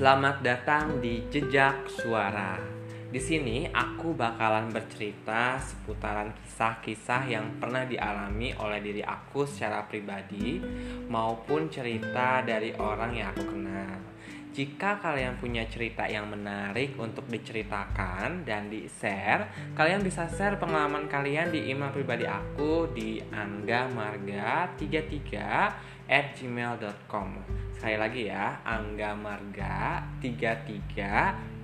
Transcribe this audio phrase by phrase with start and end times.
[0.00, 2.56] Selamat datang di Jejak Suara.
[3.12, 10.56] Di sini aku bakalan bercerita seputaran kisah-kisah yang pernah dialami oleh diri aku secara pribadi
[11.04, 14.09] maupun cerita dari orang yang aku kenal.
[14.50, 19.46] Jika kalian punya cerita yang menarik untuk diceritakan dan di-share,
[19.78, 25.30] kalian bisa share pengalaman kalian di email pribadi aku di anggamarga33
[26.10, 27.28] at gmail.com
[27.78, 30.98] Sekali lagi ya, anggamarga33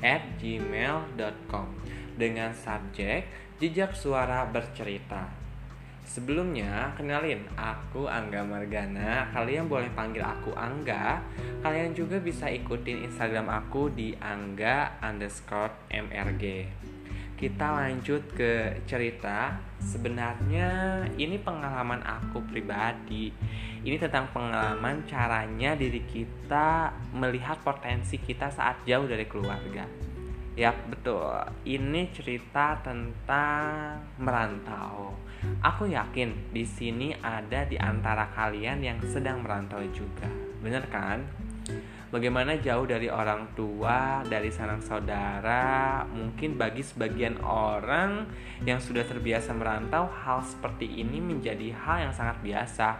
[0.00, 1.68] at gmail.com
[2.16, 3.28] Dengan subjek
[3.60, 5.28] jejak suara bercerita
[6.10, 9.30] Sebelumnya, kenalin, aku Angga Margana.
[9.30, 11.22] Kalian boleh panggil aku Angga.
[11.62, 16.66] Kalian juga bisa ikutin Instagram aku di angga underscore mrg.
[17.38, 19.54] Kita lanjut ke cerita.
[19.78, 23.30] Sebenarnya ini pengalaman aku pribadi.
[23.86, 30.09] Ini tentang pengalaman caranya diri kita melihat potensi kita saat jauh dari keluarga.
[30.58, 31.30] Ya betul,
[31.62, 35.14] ini cerita tentang merantau
[35.64, 40.28] Aku yakin di sini ada di antara kalian yang sedang merantau juga.
[40.60, 41.24] Bener kan?
[42.10, 48.26] Bagaimana jauh dari orang tua, dari sanak saudara, mungkin bagi sebagian orang
[48.66, 52.98] yang sudah terbiasa merantau, hal seperti ini menjadi hal yang sangat biasa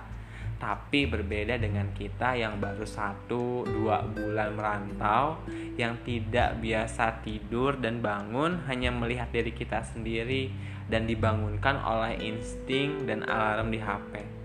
[0.60, 5.40] tapi berbeda dengan kita yang baru satu dua bulan merantau
[5.80, 10.52] yang tidak biasa tidur dan bangun hanya melihat diri kita sendiri
[10.92, 14.40] dan dibangunkan oleh insting dan alarm di HP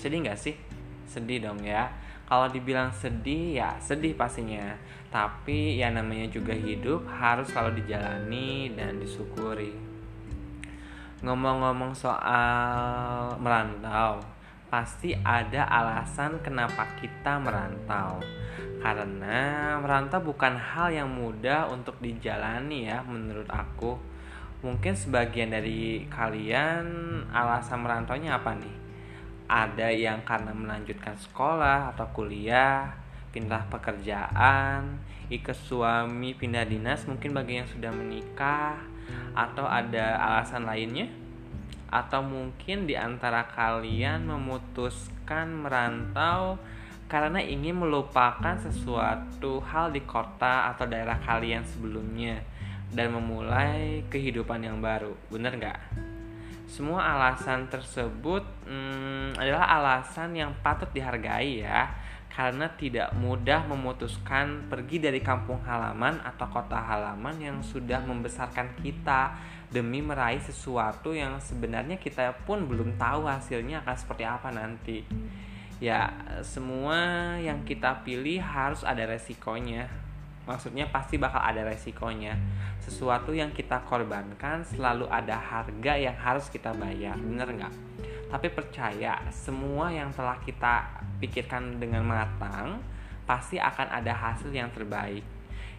[0.00, 0.56] sedih nggak sih?
[1.04, 1.92] Sedih dong ya.
[2.24, 4.80] Kalau dibilang sedih ya sedih pastinya.
[5.12, 9.76] Tapi ya namanya juga hidup harus selalu dijalani dan disyukuri.
[11.20, 14.24] Ngomong-ngomong soal merantau
[14.70, 18.22] pasti ada alasan kenapa kita merantau.
[18.80, 23.98] Karena merantau bukan hal yang mudah untuk dijalani ya menurut aku.
[24.64, 26.86] Mungkin sebagian dari kalian
[27.28, 28.76] alasan merantaunya apa nih?
[29.50, 32.94] Ada yang karena melanjutkan sekolah atau kuliah,
[33.34, 38.78] pindah pekerjaan, ikut suami pindah dinas mungkin bagi yang sudah menikah
[39.34, 41.19] atau ada alasan lainnya?
[41.90, 46.56] Atau mungkin di antara kalian memutuskan merantau
[47.10, 52.38] karena ingin melupakan sesuatu hal di kota atau daerah kalian sebelumnya
[52.94, 55.18] dan memulai kehidupan yang baru.
[55.26, 55.80] Bener nggak?
[56.70, 61.90] Semua alasan tersebut hmm, adalah alasan yang patut dihargai ya
[62.30, 69.34] karena tidak mudah memutuskan pergi dari kampung halaman atau kota halaman yang sudah membesarkan kita
[69.70, 75.02] demi meraih sesuatu yang sebenarnya kita pun belum tahu hasilnya akan seperti apa nanti.
[75.82, 76.12] Ya,
[76.44, 79.90] semua yang kita pilih harus ada resikonya.
[80.44, 82.36] Maksudnya pasti bakal ada resikonya.
[82.82, 87.16] Sesuatu yang kita korbankan selalu ada harga yang harus kita bayar.
[87.16, 87.74] Bener nggak?
[88.30, 92.78] Tapi percaya, semua yang telah kita pikirkan dengan matang
[93.26, 95.26] pasti akan ada hasil yang terbaik.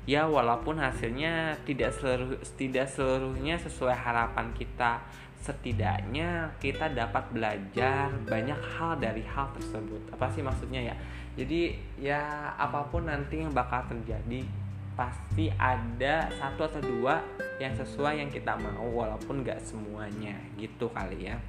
[0.04, 5.00] Ya, walaupun hasilnya tidak seluruh tidak seluruhnya sesuai harapan kita,
[5.40, 10.12] setidaknya kita dapat belajar banyak hal dari hal tersebut.
[10.12, 10.96] Apa sih maksudnya ya?
[11.40, 14.44] Jadi ya apa pun nanti yang bakal terjadi
[14.92, 17.24] pasti ada satu atau dua
[17.58, 21.40] yang sesuai yang kita mau walaupun gak semuanya gitu kali ya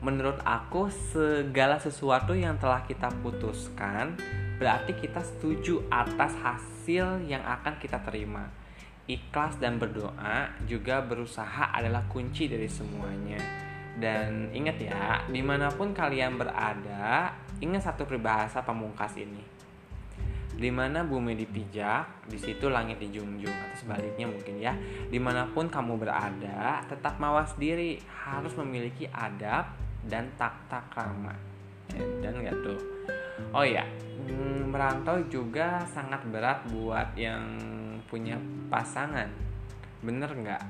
[0.00, 4.16] menurut aku segala sesuatu yang telah kita putuskan
[4.56, 8.48] berarti kita setuju atas hasil yang akan kita terima.
[9.08, 13.40] Ikhlas dan berdoa juga berusaha adalah kunci dari semuanya.
[13.96, 19.42] Dan ingat ya, di mana pun kalian berada, ingat satu peribahasa pamungkas ini.
[20.60, 24.76] Di mana bumi dipijak, di situ langit dijunjung atau sebaliknya mungkin ya.
[25.08, 27.98] Di mana pun kamu berada, tetap mawas diri,
[28.28, 30.54] harus memiliki adab dan tak
[30.94, 31.34] krama
[32.22, 32.78] dan nggak tuh?
[33.50, 33.82] Oh ya
[34.70, 37.42] merantau juga sangat berat buat yang
[38.06, 38.38] punya
[38.70, 39.26] pasangan.
[40.00, 40.62] Bener nggak?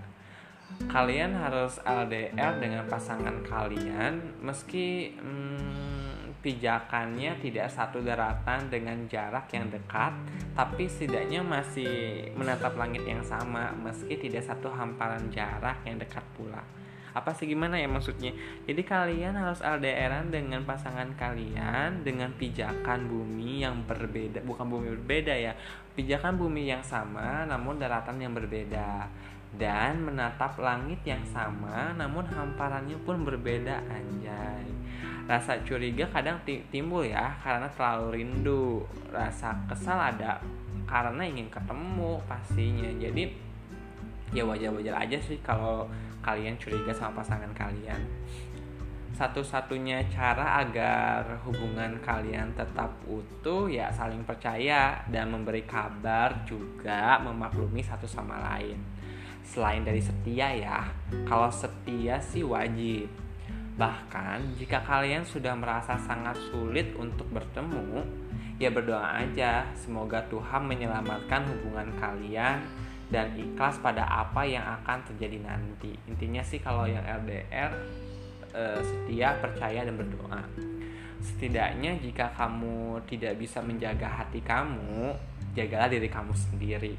[0.86, 9.68] Kalian harus LDR dengan pasangan kalian meski hmm, pijakannya tidak satu daratan dengan jarak yang
[9.68, 10.14] dekat
[10.56, 16.62] tapi setidaknya masih menatap langit yang sama meski tidak satu hamparan jarak yang dekat pula
[17.10, 18.30] apa sih gimana ya maksudnya?
[18.64, 25.34] Jadi kalian harus LDRan dengan pasangan kalian dengan pijakan bumi yang berbeda bukan bumi berbeda
[25.34, 25.52] ya.
[25.98, 29.10] Pijakan bumi yang sama namun daratan yang berbeda.
[29.50, 34.66] Dan menatap langit yang sama namun hamparannya pun berbeda anjay.
[35.26, 38.86] Rasa curiga kadang timbul ya karena terlalu rindu.
[39.10, 40.38] Rasa kesal ada
[40.86, 42.90] karena ingin ketemu pastinya.
[42.98, 43.49] Jadi
[44.30, 45.86] ya wajar-wajar aja sih kalau
[46.20, 47.98] kalian curiga sama pasangan kalian
[49.20, 57.84] satu-satunya cara agar hubungan kalian tetap utuh ya saling percaya dan memberi kabar juga memaklumi
[57.84, 58.80] satu sama lain.
[59.44, 60.80] Selain dari setia ya,
[61.28, 63.12] kalau setia sih wajib.
[63.76, 68.00] Bahkan jika kalian sudah merasa sangat sulit untuk bertemu,
[68.56, 72.64] ya berdoa aja semoga Tuhan menyelamatkan hubungan kalian
[73.10, 75.92] dan ikhlas pada apa yang akan terjadi nanti.
[76.06, 77.74] Intinya sih kalau yang LDR
[78.54, 80.42] uh, setia, percaya dan berdoa.
[81.20, 85.12] Setidaknya jika kamu tidak bisa menjaga hati kamu,
[85.52, 86.94] jagalah diri kamu sendiri.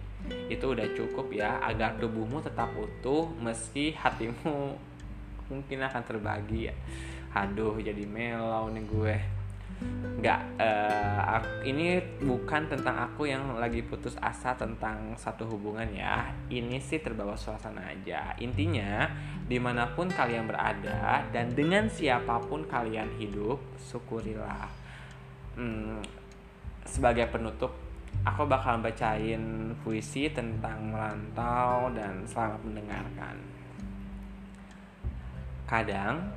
[0.52, 4.78] Itu udah cukup ya agar tubuhmu tetap utuh meski hatimu
[5.50, 6.76] mungkin akan terbagi ya.
[7.32, 9.16] Aduh, jadi melau nih gue
[10.22, 16.30] nggak uh, ini bukan tentang aku yang lagi putus asa tentang satu hubungan ya.
[16.46, 18.38] Ini sih terbawa suasana aja.
[18.38, 19.10] Intinya
[19.50, 24.70] di mana pun kalian berada dan dengan siapa pun kalian hidup syukurilah.
[25.58, 26.06] Hmm,
[26.86, 27.74] sebagai penutup
[28.22, 33.36] aku bakal bacain puisi tentang merantau dan selamat mendengarkan.
[35.66, 36.30] Kadang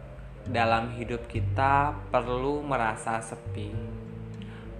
[0.44, 3.72] dalam hidup kita perlu merasa sepi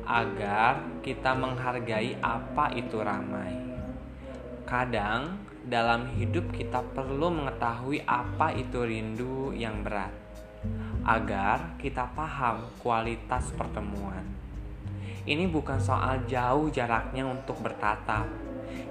[0.04, 3.56] agar kita menghargai apa itu ramai.
[4.68, 10.12] Kadang dalam hidup kita perlu mengetahui apa itu rindu yang berat
[11.08, 14.24] agar kita paham kualitas pertemuan.
[15.24, 18.28] Ini bukan soal jauh jaraknya untuk bertatap.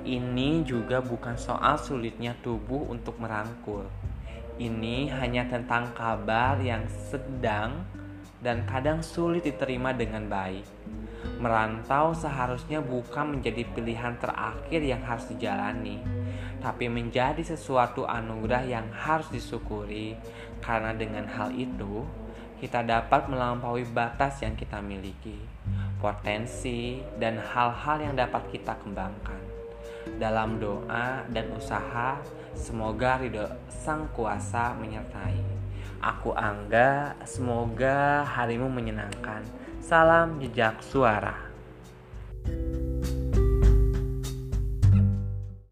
[0.02, 3.86] Ini juga bukan soal sulitnya tubuh untuk merangkul
[4.62, 7.86] ini hanya tentang kabar yang sedang
[8.44, 10.68] dan kadang sulit diterima dengan baik.
[11.40, 16.04] Merantau seharusnya bukan menjadi pilihan terakhir yang harus dijalani,
[16.60, 20.20] tapi menjadi sesuatu anugerah yang harus disyukuri,
[20.60, 22.04] karena dengan hal itu
[22.60, 25.36] kita dapat melampaui batas yang kita miliki,
[26.00, 29.53] potensi, dan hal-hal yang dapat kita kembangkan
[30.20, 32.20] dalam doa dan usaha
[32.54, 35.40] semoga ridho sang kuasa menyertai.
[36.04, 39.44] Aku Angga, semoga harimu menyenangkan.
[39.80, 41.52] Salam jejak suara.
[42.44, 42.83] thank you